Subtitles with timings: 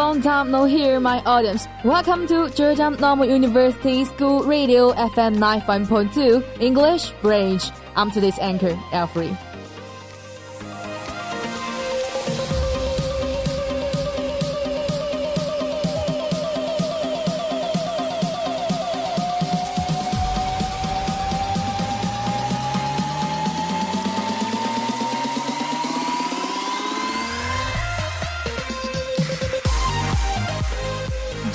[0.00, 1.68] Long time no hear, my audience.
[1.84, 7.70] Welcome to Zhejiang Normal University School Radio FM 95.2 English Bridge.
[7.96, 9.36] I'm today's anchor, Alfred.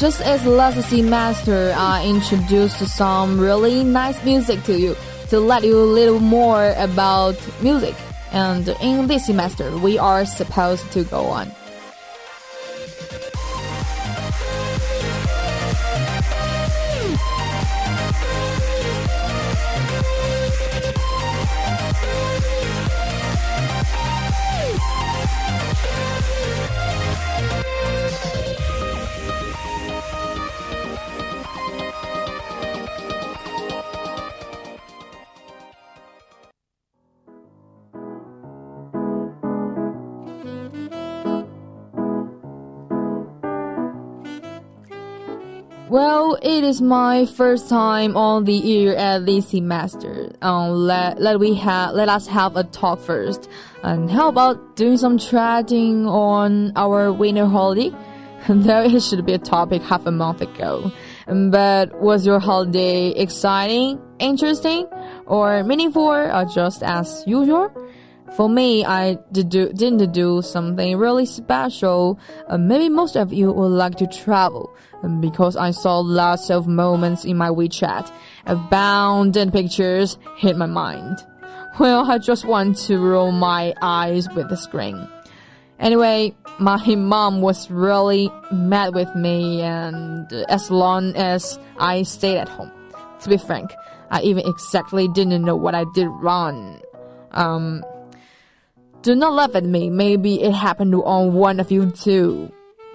[0.06, 4.95] Just as last semester, I uh, introduced some really nice music to you
[5.30, 7.95] to let you a little more about music.
[8.31, 11.52] And in this semester, we are supposed to go on.
[45.88, 50.31] Well, it is my first time on the year at this semester.
[50.42, 53.47] Um, let let we have let us have a talk first.
[53.83, 57.95] And how about doing some chatting on our winter holiday?
[58.50, 60.92] Though it should be a topic half a month ago.
[61.27, 64.88] But was your holiday exciting, interesting,
[65.27, 67.70] or meaningful, or just as usual?
[68.33, 72.19] For me, I did do, didn't do something really special.
[72.47, 76.67] Uh, maybe most of you would like to travel um, because I saw lots of
[76.67, 78.11] moments in my WeChat.
[78.45, 81.25] Abundant pictures hit my mind.
[81.80, 85.08] Well, I just want to roll my eyes with the screen.
[85.80, 92.49] Anyway, my mom was really mad with me and as long as I stayed at
[92.49, 92.71] home.
[93.21, 93.71] To be frank,
[94.09, 96.81] I even exactly didn't know what I did wrong.
[97.31, 97.83] Um,
[99.05, 99.92] do not laugh at me.
[99.92, 102.52] Maybe it happened to on one of you too.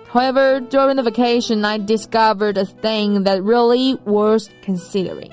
[0.09, 5.31] However, during the vacation, I discovered a thing that really worth considering.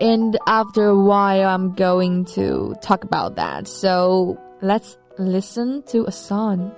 [0.00, 3.66] And after a while, I'm going to talk about that.
[3.66, 6.72] So let's listen to a song.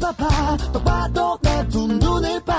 [0.00, 2.56] 나는 바빠 바빠도 내 두 눈을 봐.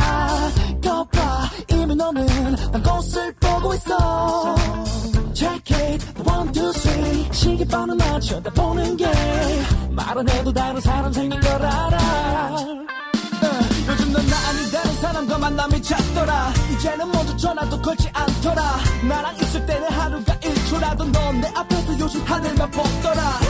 [0.83, 2.25] 거봐 이미 너는
[2.71, 4.55] 난 곳을 보고 있어.
[5.33, 7.27] Check it one two three.
[7.31, 9.05] 시계번호 나 쳐다보는 게
[9.91, 11.97] 말 안 해도 다른 사람 생긴 걸 알아.
[13.89, 16.53] 요즘 넌 나 아닌 다른 사람과 만남이 잦더라.
[16.73, 18.61] 이제는 먼저 전화도 걸지 않더라.
[19.09, 23.40] 나랑 있을 때는 하루가 1초라도 넌 내 앞에서 요즘 하늘만 보더라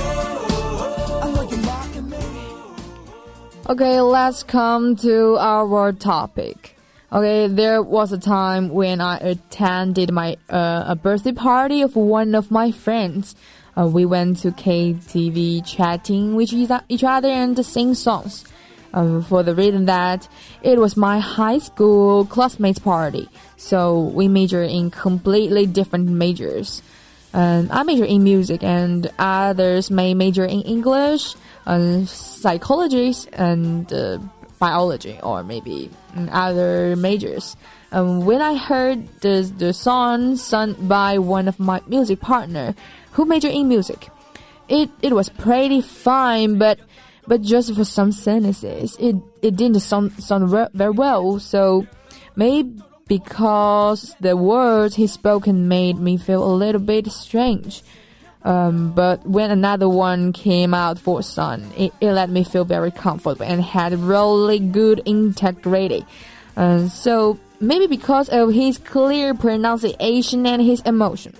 [3.71, 6.75] Okay, let's come to our topic.
[7.09, 12.35] Okay, there was a time when I attended my uh, a birthday party of one
[12.35, 13.33] of my friends.
[13.77, 18.43] Uh, we went to KTV chatting with each other and sing songs.
[18.93, 20.27] Um, for the reason that
[20.61, 26.81] it was my high school classmates party, so we major in completely different majors.
[27.31, 31.35] And I major in music, and others may major in English,
[31.65, 34.17] uh, psychology, and uh,
[34.59, 35.89] biology, or maybe
[36.31, 37.55] other majors.
[37.91, 42.75] Um, when I heard the the song sung by one of my music partner,
[43.11, 44.09] who major in music,
[44.69, 46.79] it it was pretty fine, but
[47.27, 51.39] but just for some sentences, it it didn't sound sound very well.
[51.39, 51.85] So
[52.35, 57.83] maybe because the words he spoken made me feel a little bit strange.
[58.43, 62.91] Um, but when another one came out for Sun, it, it let me feel very
[62.91, 66.05] comfortable and had really good integrity.
[66.57, 71.35] Uh, so maybe because of his clear pronunciation and his emotion.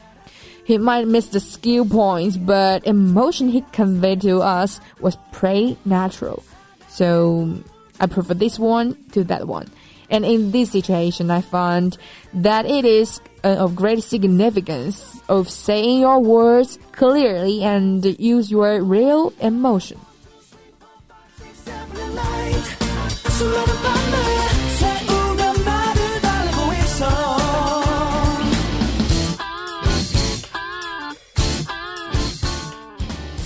[0.64, 6.44] He might miss the skill points, but emotion he conveyed to us was pretty natural.
[6.88, 7.64] So
[8.00, 9.70] I prefer this one to that one.
[10.12, 11.98] And in this situation, I found
[12.34, 18.84] that it is uh, of great significance of saying your words clearly and use your
[18.84, 20.00] real emotion.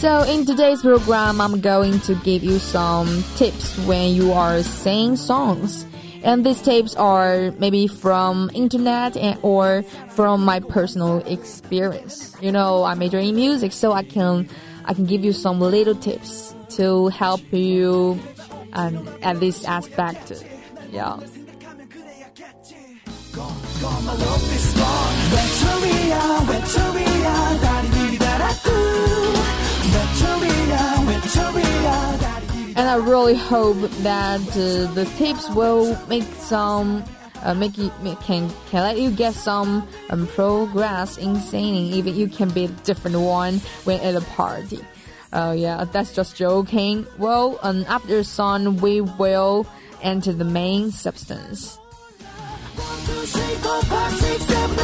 [0.06, 5.16] So, in today's program, I'm going to give you some tips when you are saying
[5.16, 5.86] songs.
[6.26, 12.36] And these tips are maybe from internet and, or from my personal experience.
[12.42, 14.50] You know, I major in music, so I can
[14.86, 18.20] I can give you some little tips to help you
[18.74, 20.44] um, at this aspect.
[20.92, 21.20] Yeah.
[32.76, 37.04] And I really hope that uh, the tips will make some
[37.44, 41.94] uh, make you make- can can let you get some um, progress in singing.
[41.94, 44.80] Even you can be a different one when at a party.
[45.32, 47.06] Oh yeah, that's just joking.
[47.18, 49.68] Well, um, after song we will
[50.02, 51.78] enter the main substance.
[51.78, 54.76] One, two, three, four, five, six, seven,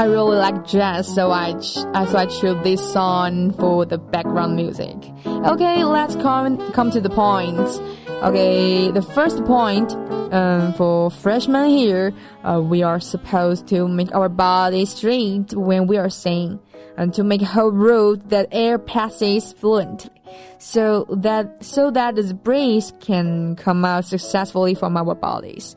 [0.00, 4.96] I really like jazz, so I so I chose this song for the background music.
[5.26, 7.78] Okay, let's come come to the points.
[8.22, 9.92] Okay, the first point
[10.32, 12.14] um, for freshmen here,
[12.44, 16.58] uh, we are supposed to make our body straight when we are singing,
[16.96, 20.08] and to make whole route that air passes fluently,
[20.56, 25.76] so that so that the breeze can come out successfully from our bodies.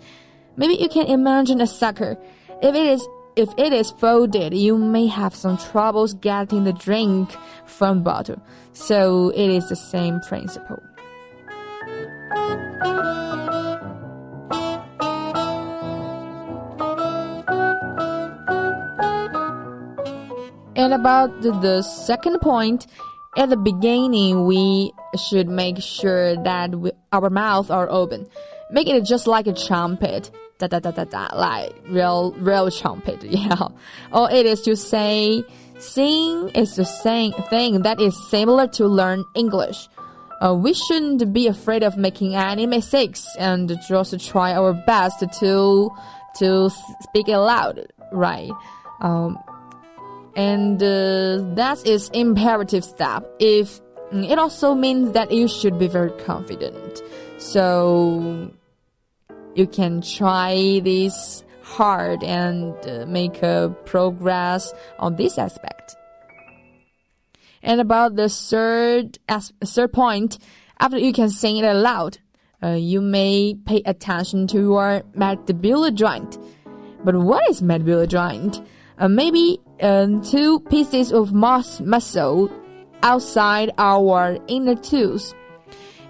[0.56, 2.16] Maybe you can imagine a sucker.
[2.62, 3.06] If it is
[3.36, 7.32] if it is folded, you may have some troubles getting the drink
[7.66, 8.42] from bottle.
[8.74, 10.82] So it is the same principle.
[20.76, 22.88] And about the, second point,
[23.38, 24.92] at the beginning, we
[25.30, 28.28] should make sure that we, our mouths are open.
[28.72, 30.32] Make it just like a trumpet.
[30.60, 33.68] Da da da da da, like real, real trumpet, yeah.
[34.12, 35.44] Or it is to say,
[35.80, 39.90] sing is the same thing that is similar to learn English.
[40.42, 45.90] Uh, we shouldn't be afraid of making any mistakes and just try our best to
[46.38, 46.70] to
[47.02, 48.52] speak it loud, right?
[49.02, 49.38] Um,
[50.36, 53.80] and uh, that is imperative step if
[54.12, 57.02] mm, it also means that you should be very confident
[57.38, 58.52] so
[59.56, 65.96] you can try this hard and uh, make a progress on this aspect.
[67.62, 69.20] And about the third
[69.64, 70.38] third point
[70.80, 72.18] after you can sing it aloud
[72.64, 76.38] uh, you may pay attention to your mandibular joint.
[77.04, 78.62] But what is mandibular joint?
[78.98, 82.50] Uh, maybe um, two pieces of mus- muscle
[83.02, 85.34] outside our inner tooth,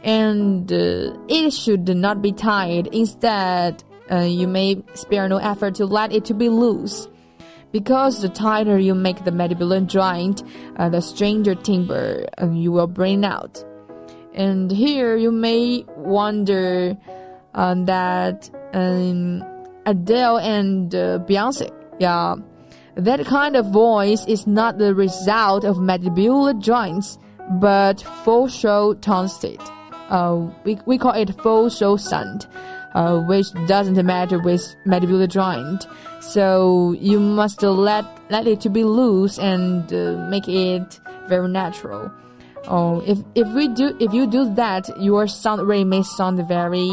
[0.04, 2.88] and uh, it should not be tied.
[2.88, 7.08] Instead, uh, you may spare no effort to let it to be loose.
[7.72, 10.44] Because the tighter you make the mandibular joint,
[10.76, 13.64] uh, the stranger timber uh, you will bring out.
[14.34, 16.98] And here you may wonder
[17.56, 19.44] uh, that um,
[19.86, 22.36] Adele and uh, Beyonce, yeah,
[22.96, 27.18] that kind of voice is not the result of mandibular joints,
[27.60, 29.62] but full show tone state.
[30.10, 32.46] Uh, we, we call it full show sound,
[32.94, 35.86] uh, which doesn't matter with mandibular joint.
[36.22, 42.12] So you must let let it to be loose and uh, make it very natural.
[42.68, 46.92] Oh, if if we do if you do that, your sound may sound very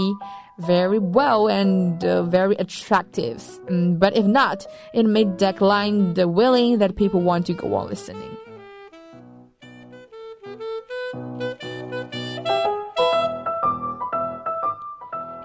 [0.61, 3.39] very well and uh, very attractive.
[3.69, 7.89] Mm, but if not, it may decline the willing that people want to go on
[7.89, 8.37] listening.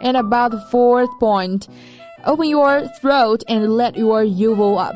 [0.05, 1.67] And about the fourth point,
[2.25, 4.95] open your throat and let your uvo up.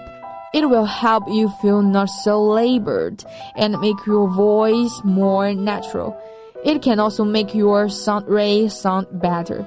[0.53, 3.25] It will help you feel not so labored
[3.57, 6.15] and make your voice more natural.
[6.63, 9.65] It can also make your sound ray sound better.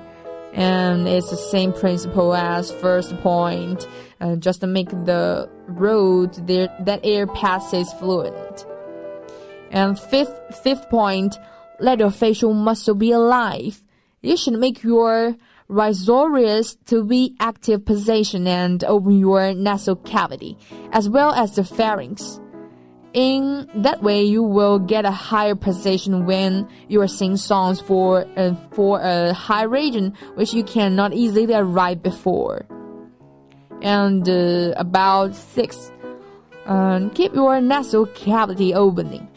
[0.52, 3.88] and it's the same principle as first point,
[4.20, 8.66] uh, just make the road there that air passes fluent.
[9.70, 11.38] And fifth fifth point,
[11.80, 13.82] let your facial muscle be alive.
[14.22, 15.34] You should make your
[15.68, 20.56] risorius to be active position and open your nasal cavity,
[20.92, 22.38] as well as the pharynx.
[23.14, 28.24] In that way, you will get a higher position when you are singing songs for
[28.36, 32.64] uh, for a high region, which you cannot easily arrive before.
[33.82, 35.90] And uh, about six,
[36.66, 39.28] um, keep your nasal cavity opening.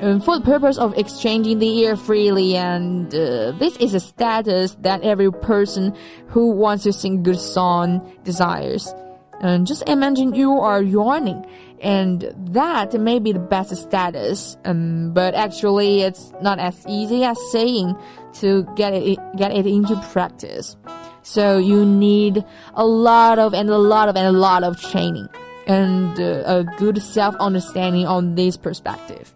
[0.00, 4.76] Um, for the purpose of exchanging the air freely, and uh, this is a status
[4.80, 5.96] that every person
[6.28, 8.92] who wants to sing good song desires.
[9.40, 11.44] And just imagine you are yawning
[11.80, 14.56] and that may be the best status.
[14.64, 17.96] Um, but actually, it's not as easy as saying
[18.34, 20.76] to get it get it into practice.
[21.22, 25.28] So you need a lot of and a lot of and a lot of training
[25.66, 29.32] and uh, a good self understanding on this perspective.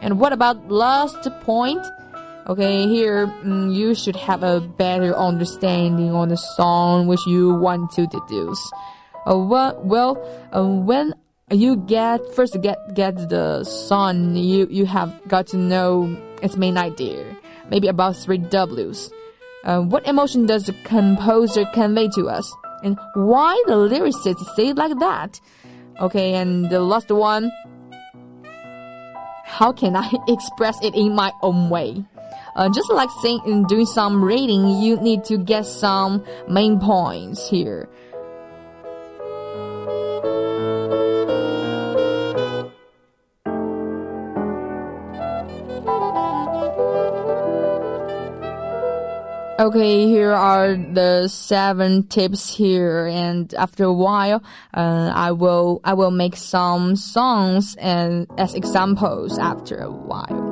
[0.00, 1.84] And what about last point?
[2.48, 7.90] Okay, here mm, you should have a better understanding on the song which you want
[7.92, 8.72] to deduce.
[9.26, 11.12] Uh, well, well uh, when
[11.50, 16.76] you get first get get the song you you have got to know its main
[16.76, 17.24] idea
[17.70, 19.12] maybe about three w's
[19.62, 24.76] uh, what emotion does the composer convey to us and why the lyricist say it
[24.76, 25.40] like that
[26.00, 27.48] okay and the last one
[29.46, 32.04] how can i express it in my own way?
[32.56, 37.48] Uh, just like saying in doing some reading you need to get some main points
[37.48, 37.88] here
[49.58, 54.42] Okay, here are the seven tips here, and after a while,
[54.74, 60.45] uh, I will I will make some songs and as examples after a while.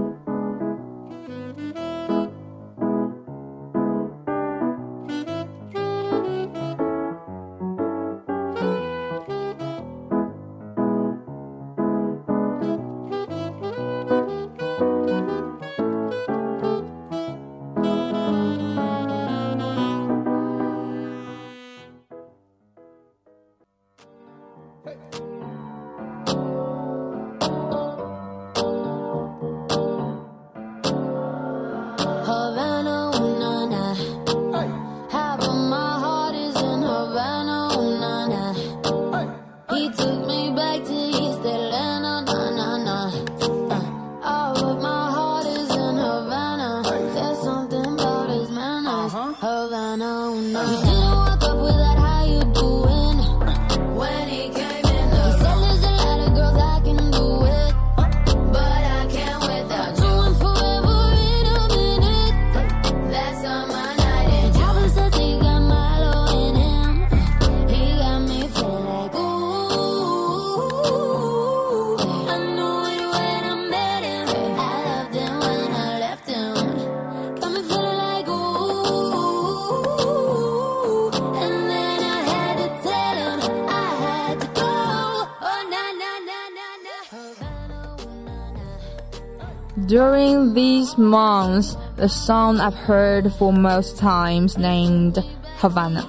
[89.94, 95.18] During these months, the song I've heard for most times named
[95.58, 96.02] Havana.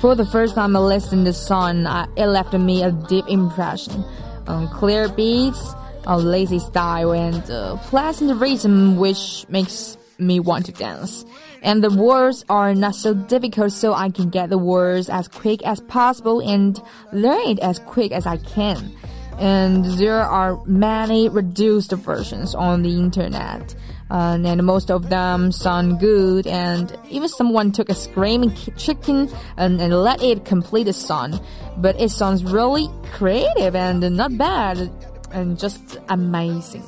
[0.00, 1.84] For the first time I listened to the song,
[2.16, 4.02] it left me a deep impression.
[4.46, 5.74] Um, clear beats,
[6.06, 11.26] a lazy style, and a pleasant rhythm which makes me want to dance.
[11.60, 15.62] And the words are not so difficult, so I can get the words as quick
[15.66, 16.80] as possible and
[17.12, 18.90] learn it as quick as I can
[19.38, 23.74] and there are many reduced versions on the internet.
[24.10, 29.28] Uh, and most of them sound good, and even someone took a screaming chicken
[29.58, 31.38] and, and let it complete the song.
[31.76, 34.90] But it sounds really creative and not bad,
[35.30, 36.84] and just amazing.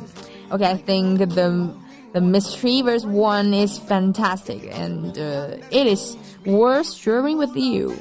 [0.50, 1.74] Okay, I think the
[2.12, 7.96] the Mischievous one is fantastic, and uh, it is worth sharing with you.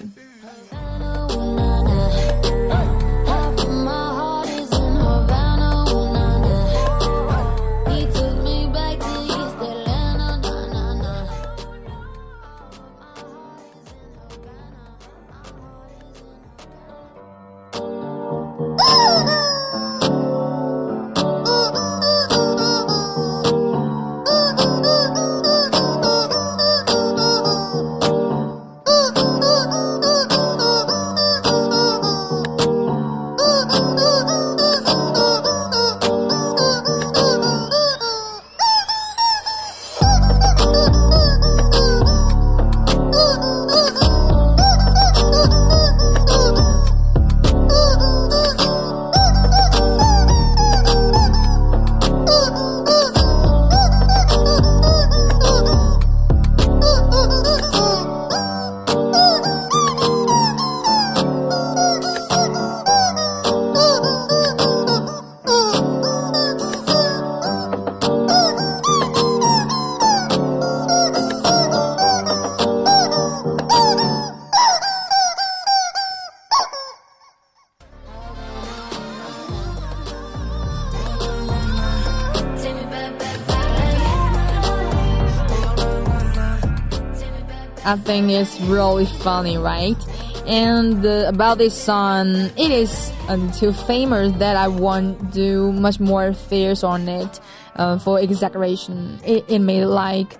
[87.86, 89.98] I think it's really funny, right?
[90.46, 96.00] And uh, about this song, it is um, too famous that I won't do much
[96.00, 97.40] more fears on it
[97.76, 99.20] uh, for exaggeration.
[99.26, 100.38] It, it made like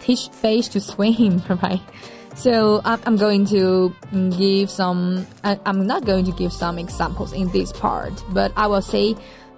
[0.00, 1.80] teach fish to swim, right?
[2.34, 3.94] So I'm, going to
[4.38, 5.26] give some.
[5.44, 9.14] I'm not going to give some examples in this part, but I will say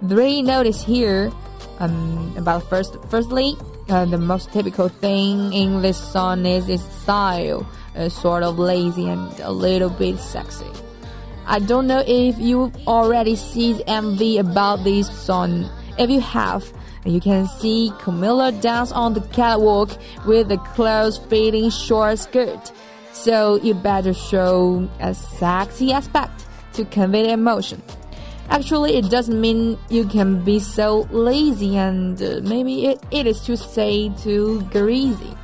[0.09, 1.31] three notice here
[1.79, 2.97] um, about first.
[3.09, 3.55] Firstly,
[3.89, 9.07] uh, the most typical thing in this song is its style, uh, sort of lazy
[9.09, 10.65] and a little bit sexy.
[11.45, 15.69] I don't know if you already see the MV about this song.
[15.97, 16.71] If you have,
[17.05, 19.91] you can see Camila dance on the catwalk
[20.25, 22.71] with a close-fitting short skirt.
[23.11, 27.81] So you better show a sexy aspect to convey emotion.
[28.53, 33.41] Actually, it doesn't mean you can be so lazy and uh, maybe it, it is
[33.41, 35.35] to say too greasy.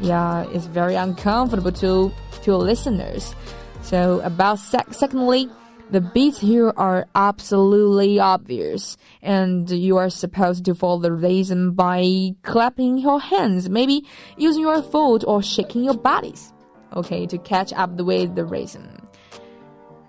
[0.00, 3.34] Yeah, it's very uncomfortable to to listeners.
[3.80, 5.48] So about sec secondly,
[5.90, 12.34] the beats here are absolutely obvious, and you are supposed to follow the rhythm by
[12.42, 14.04] clapping your hands, maybe
[14.36, 16.52] using your foot or shaking your bodies,
[16.94, 19.08] okay, to catch up with the rhythm.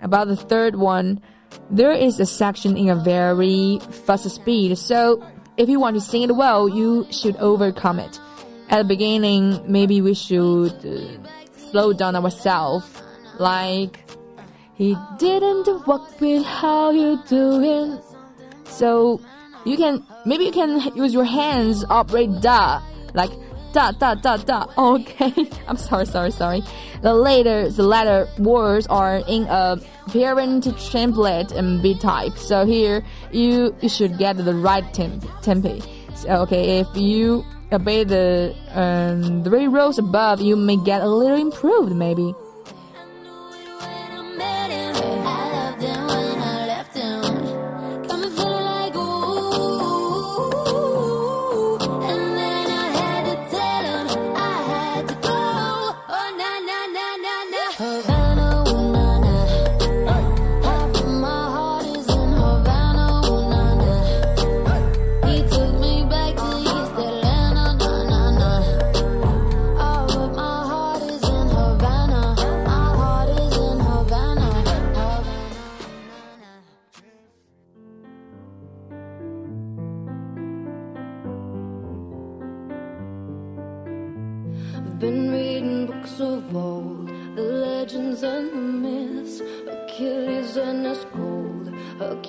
[0.01, 1.21] About the third one,
[1.69, 5.23] there is a section in a very fast speed, so
[5.57, 8.19] if you want to sing it well, you should overcome it.
[8.69, 11.29] At the beginning, maybe we should uh,
[11.71, 12.85] slow down ourselves,
[13.39, 13.99] like
[14.75, 17.99] he didn't walk with how you doing.
[18.65, 19.19] So
[19.65, 22.81] you can maybe you can use your hands operate da
[23.13, 23.31] like
[23.73, 24.65] da da da da.
[24.77, 26.63] Okay, I'm sorry, sorry, sorry.
[27.01, 29.77] The later the latter words are in a
[30.07, 32.37] parent template and B type.
[32.37, 35.81] So here you you should get the right temp tempi.
[36.15, 41.37] So, okay, if you obey the um, three rows above, you may get a little
[41.37, 42.33] improved maybe.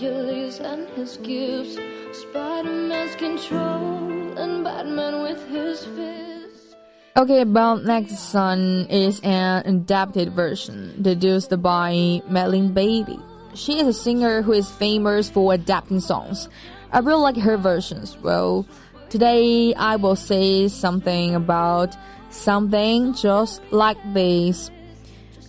[0.03, 1.77] And his gifts,
[2.13, 6.75] Spider-Man's control, and Batman with his fists.
[7.19, 13.21] Okay, about next song is an adapted version, deduced by Madilyn Bailey.
[13.55, 16.49] She is a singer who is famous for adapting songs.
[16.93, 18.17] I really like her versions.
[18.23, 18.67] Well,
[19.11, 21.95] today I will say something about
[22.31, 24.71] something just like this.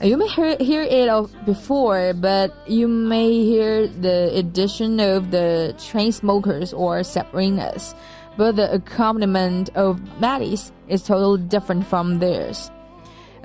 [0.04, 6.76] You may hear, hear it before, but you may hear the addition of the Chainsmokers
[6.76, 7.94] or Sabrinas,
[8.36, 12.72] but the accompaniment of Maddie's is totally different from theirs.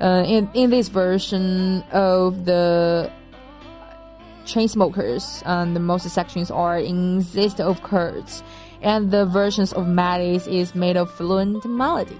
[0.01, 3.11] Uh, in, in this version of the
[4.45, 8.41] Chainsmokers, um, the most sections are insist of chords,
[8.81, 12.17] and the versions of Maddie's is made of fluent melody.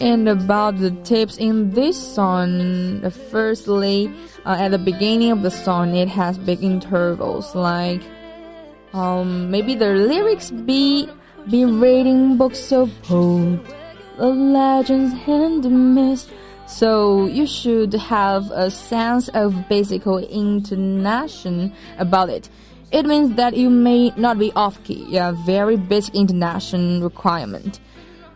[0.00, 4.12] And about the tips in this song, firstly,
[4.44, 8.02] uh, at the beginning of the song, it has big intervals, like
[8.92, 11.08] um, maybe the lyrics be
[11.50, 13.64] be reading books of old,
[14.16, 16.28] the legends and the myths.
[16.66, 22.48] So you should have a sense of basic intonation about it.
[22.92, 27.80] It means that you may not be off key, yeah, very basic intonation requirement.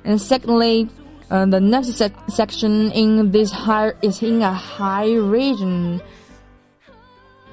[0.05, 0.89] And secondly,
[1.31, 6.01] uh, the next sec section in this high is in a high region.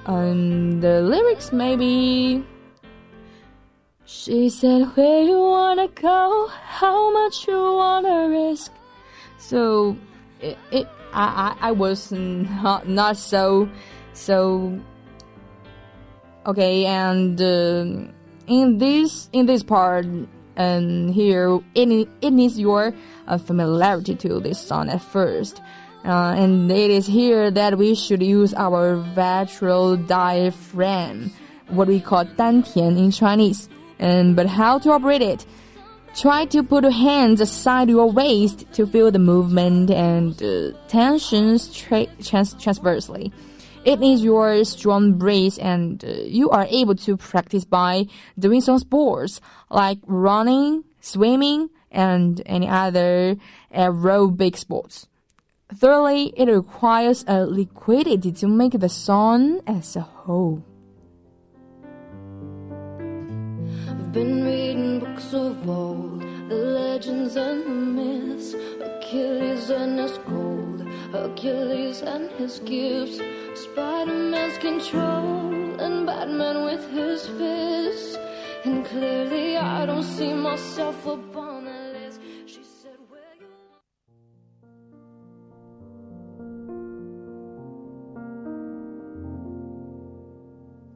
[0.05, 2.45] And the lyrics maybe.
[4.05, 6.47] She said, Where you wanna go?
[6.47, 8.71] How much you wanna risk?
[9.39, 9.97] So,
[10.39, 13.69] it, it I, I, I was not, not so,
[14.13, 14.79] so.
[16.45, 18.11] Okay, and uh,
[18.45, 20.05] in this in this part,
[20.55, 22.93] and here it, it needs your
[23.27, 25.61] uh, familiarity to this song at first.
[26.05, 31.31] Uh, and it is here that we should use our ventral diaphragm,
[31.69, 33.67] what we call 丹田 in Chinese.
[33.97, 35.45] And but how to operate it?
[36.15, 41.73] Try to put your hands aside your waist to feel the movement and uh, tensions
[41.73, 43.33] tra trans transversely.
[43.85, 48.79] It needs your strong brace and uh, you are able to practice by doing some
[48.79, 53.37] sports like running, swimming, and any other
[53.73, 55.07] aerobic sports.
[55.73, 60.63] Thirdly, it requires a liquidity to make the song as a whole.
[63.87, 70.74] I've been reading books of old, the legends and the myths, Achilles and his gold,
[71.14, 73.20] Achilles and his gifts,
[73.54, 78.18] Spider-Man's control, and Batman with his fists.
[78.64, 82.20] And clearly I don't see myself upon that list.
[82.46, 83.48] She said, where you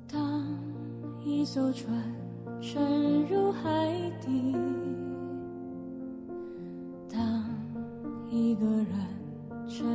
[0.06, 0.44] 当
[1.24, 1.90] 一艘船
[2.60, 4.54] 沉入海底，
[7.08, 7.44] 当
[8.30, 8.86] 一个人
[9.66, 9.86] 成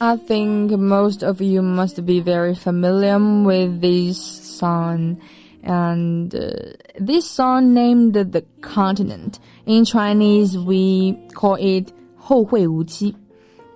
[0.00, 5.20] I think most of you must be very familiar with this song.
[5.62, 9.38] And uh, this song named the continent.
[9.64, 13.14] In Chinese, we call it 后会无期.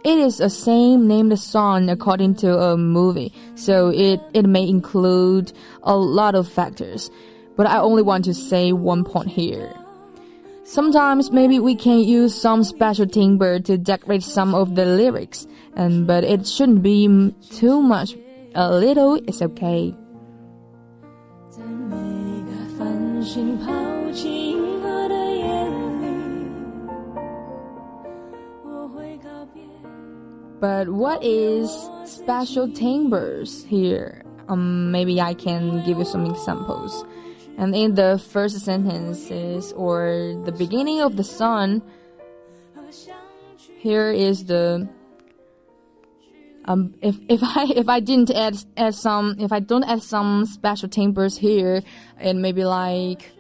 [0.03, 5.53] It is a same named song according to a movie, so it, it may include
[5.83, 7.11] a lot of factors.
[7.57, 9.75] But I only want to say one point here.
[10.65, 16.07] Sometimes maybe we can use some special timbre to decorate some of the lyrics, and
[16.07, 18.17] but it shouldn't be m- too much.
[18.55, 19.95] A little is okay.
[21.49, 21.97] 在每
[22.43, 23.73] 个繁星抛
[24.13, 25.69] 弃银河的夜
[26.01, 26.07] 里，
[28.65, 29.63] 我会告别。
[30.61, 31.71] But what is
[32.07, 34.23] special timbres here?
[34.49, 37.05] Um, maybe I can give you some examples.
[37.59, 41.83] And in the first sentences or the beginning of the song,
[43.79, 44.89] here is the
[46.67, 50.45] um if if I if I didn't add add some if I don't add some
[50.45, 51.83] special timbres here,
[52.21, 53.33] it may be like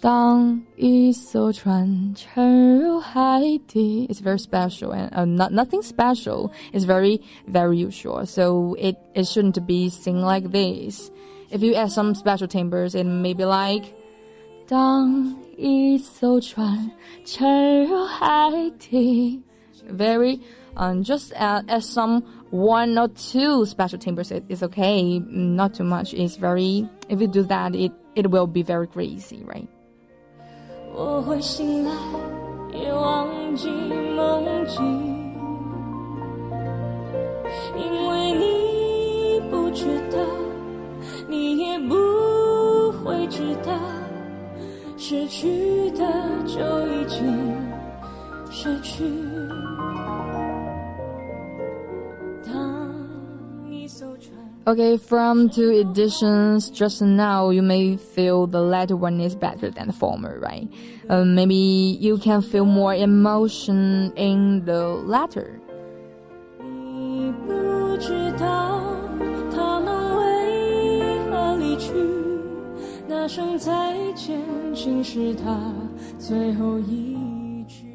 [0.00, 6.50] 当一艘船沉入海底 It's very special and uh, not nothing special.
[6.72, 8.24] It's very very usual.
[8.24, 11.10] So it it shouldn't be sing like this.
[11.50, 13.94] If you add some special timbres, it may be like
[14.66, 16.90] 当一艘船
[17.24, 19.42] 沉入海底
[19.88, 20.40] Very
[20.76, 24.30] um just add, add some one or two special timbres.
[24.30, 25.18] It is okay.
[25.18, 26.14] Not too much.
[26.14, 29.66] It's very if you do that, it it will be very crazy, right?
[30.94, 31.90] 我会醒来，
[32.72, 35.32] 也忘记梦境，
[37.76, 40.18] 因为你不知道，
[41.28, 41.94] 你也不
[42.92, 43.72] 会知道，
[44.96, 46.04] 失去的
[46.46, 47.56] 就已经
[48.50, 49.04] 失去。
[52.44, 52.92] 当
[53.70, 54.34] 一艘船。
[54.66, 59.86] Okay, from two editions just now, you may feel the latter one is better than
[59.86, 60.68] the former, right?
[61.08, 65.58] Um, maybe you can feel more emotion in the latter.
[73.24, 74.38] 那声再见
[74.74, 75.72] 竟是他
[76.18, 77.90] 最后一句。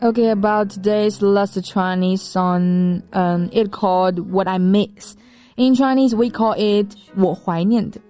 [0.00, 5.16] Okay, about today's last Chinese song, um, it called What I Miss.
[5.56, 8.00] In Chinese, we call it 我怀念的.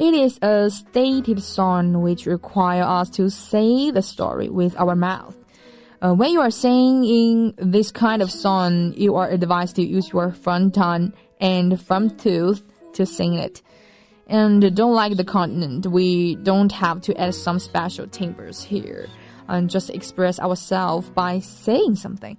[0.00, 5.36] It is a stated song which require us to say the story with our mouth.
[6.00, 10.32] Uh, when you are singing this kind of song, you are advised to use your
[10.32, 12.62] front tongue and front tooth
[12.94, 13.60] to sing it.
[14.26, 19.06] And don't like the continent, we don't have to add some special timbres here
[19.48, 22.38] and just express ourselves by saying something.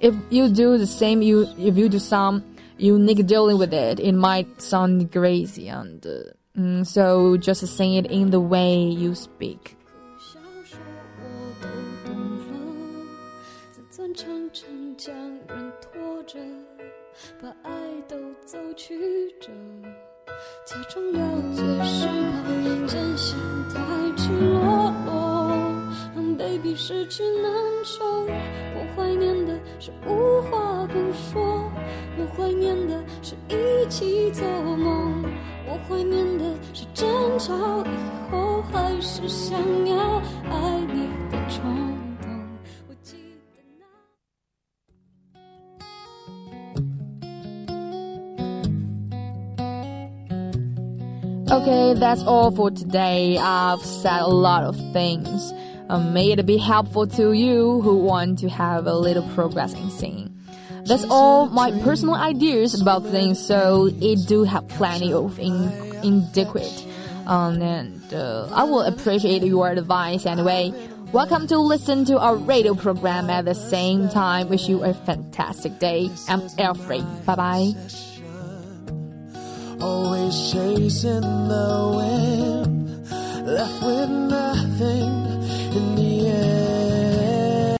[0.00, 2.42] If you do the same, you if you do some
[2.78, 8.06] unique dealing with it, it might sound crazy and uh, mm, so just sing it
[8.06, 9.76] in the way you speak.
[24.24, 24.63] 小
[26.76, 27.52] 失去难
[27.84, 28.04] 受。
[28.74, 31.70] 我怀念的是无话不说，
[32.18, 35.24] 我怀念的是一起做梦，
[35.66, 37.06] 我怀念的是争
[37.38, 37.88] 吵以
[38.30, 41.62] 后还是想要爱你的冲
[42.20, 42.28] 动。
[42.88, 43.16] 我记
[43.54, 43.84] 得那。
[51.56, 53.38] Okay, that's all for today.
[53.38, 55.52] I've said a lot of things.
[55.90, 59.90] Um, may it be helpful to you who want to have a little progress in
[59.90, 60.34] singing.
[60.86, 66.86] That's all my personal ideas about things, so it do have plenty of in- inadequate.
[67.26, 70.72] Um, and uh, I will appreciate your advice anyway.
[71.12, 74.48] Welcome to listen to our radio program at the same time.
[74.48, 76.10] Wish you a fantastic day.
[76.28, 77.04] I'm Alfred.
[77.24, 77.72] Bye bye.
[79.80, 85.33] Always chasing the wind, left with nothing
[85.74, 86.73] in the air.